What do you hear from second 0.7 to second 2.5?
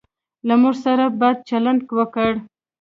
سره بد چلند وکړ.